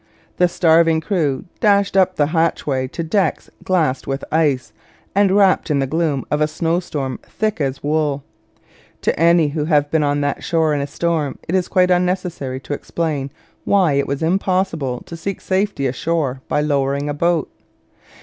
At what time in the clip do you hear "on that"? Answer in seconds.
10.01-10.43